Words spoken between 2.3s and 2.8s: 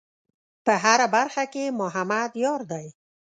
یار